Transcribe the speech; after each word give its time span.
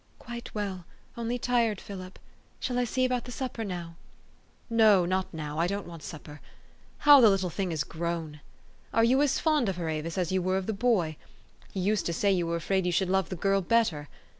"Quite 0.17 0.55
well; 0.55 0.85
only 1.15 1.37
tired, 1.37 1.79
Philip. 1.79 2.17
Shall 2.59 2.79
I 2.79 2.85
see 2.85 3.05
about 3.05 3.25
the 3.25 3.31
supper 3.31 3.63
now?" 3.63 3.97
THE 4.67 4.77
STORY 4.77 4.87
OF 5.03 5.11
AVIS. 5.11 5.25
385" 5.29 5.41
No, 5.43 5.45
not 5.45 5.51
now. 5.55 5.59
I 5.61 5.67
don't 5.67 5.85
want 5.87 6.01
supper. 6.01 6.41
How 6.97 7.21
the 7.21 7.29
little 7.29 7.51
thing 7.51 7.69
has 7.69 7.83
grown! 7.83 8.41
Are 8.95 9.03
you 9.03 9.21
as 9.21 9.37
fond 9.39 9.69
of 9.69 9.75
her, 9.77 9.87
Avis, 9.89 10.17
as 10.17 10.31
you 10.31 10.41
were 10.41 10.57
of 10.57 10.65
the 10.65 10.73
boy? 10.73 11.17
You 11.73 11.83
used 11.83 12.07
to 12.07 12.13
say 12.13 12.31
you 12.31 12.47
were 12.47 12.55
afraid 12.55 12.87
you 12.87 12.91
should 12.91 13.09
love 13.09 13.29
the 13.29 13.35
girl 13.35 13.61
the 13.61 13.67
better. 13.67 14.09